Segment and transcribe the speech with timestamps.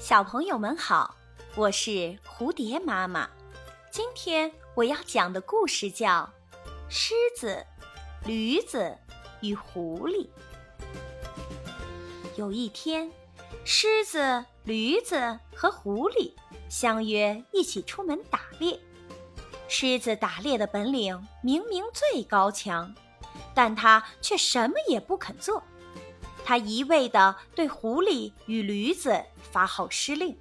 [0.00, 1.14] 小朋友们好，
[1.54, 3.28] 我是蝴蝶妈妈。
[3.92, 6.26] 今天我要讲的故事叫
[6.88, 7.66] 《狮子、
[8.24, 8.96] 驴子
[9.42, 10.26] 与狐狸》。
[12.34, 13.12] 有一天，
[13.66, 16.32] 狮子、驴子和狐狸
[16.70, 18.80] 相约一起出门打猎。
[19.68, 22.94] 狮子打猎的本领明明最高强，
[23.54, 25.62] 但它却什么也不肯做。
[26.44, 30.36] 他一味地对狐狸与驴子发号施令，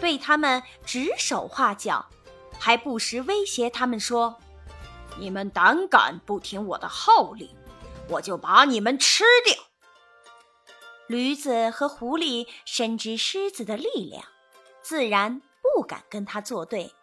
[0.00, 2.06] 对他们指手画脚，
[2.58, 4.38] 还不时威胁他们说
[5.18, 7.48] ：“你们胆敢不听我的号令，
[8.08, 9.54] 我就把你们吃掉。”
[11.08, 14.24] 驴子和狐狸深知狮子的力量，
[14.80, 16.94] 自然不敢跟他作对。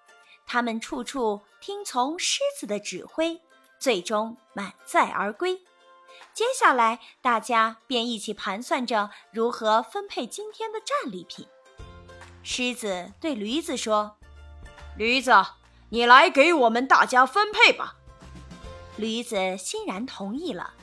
[0.47, 3.39] 他们处处听从狮子的指挥，
[3.77, 5.61] 最终满载而归。
[6.33, 11.47] 接下来，大家便一起盘算着如何分配今天的战利品。
[12.43, 14.17] 狮子对驴子说
[14.97, 15.31] ：“驴子，
[15.89, 17.95] 你来给我们大家分配吧。”
[18.97, 20.73] 驴子欣然同意了。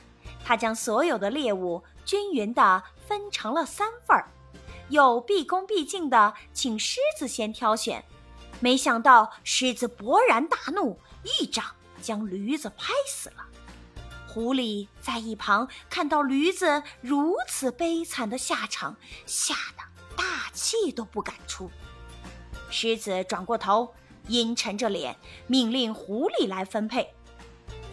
[0.45, 4.31] 他将所有的猎物均匀地分成了三份儿，
[4.89, 8.05] 又毕恭毕敬地请狮子先挑选。
[8.59, 11.65] 没想到，狮子勃然大怒，一掌
[12.01, 13.45] 将驴子拍死了。
[14.37, 19.83] 狐狸在一旁看到驴子如此悲惨的下场，吓得
[20.15, 21.71] 大气都不敢出。
[22.69, 23.95] 狮子转过头，
[24.27, 27.15] 阴沉着脸命令狐狸来分配。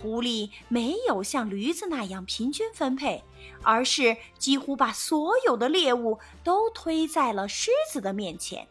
[0.03, 3.25] 狐狸没有像驴子那样平均分配，
[3.63, 8.69] 而是几乎把所有的猎物都推在了狮子的面前，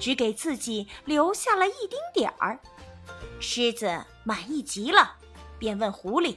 [0.00, 2.58] 只给自己留下了一丁点儿。
[3.38, 5.14] 狮子满意极了，
[5.56, 6.34] 便问狐狸。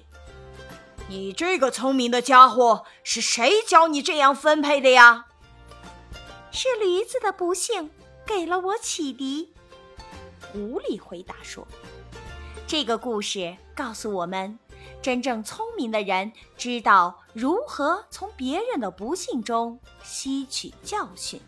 [1.10, 5.26] 你这个聪明的家伙，是谁教你这样分配的呀？
[6.52, 7.92] 是驴子的不幸
[8.26, 9.54] 给了我启迪。
[10.52, 11.68] 狐狸回答说
[12.66, 14.58] ：“这个故事告诉我们，
[15.02, 21.42] 真正聪明的人知道如何从别人的不幸中吸取教训。”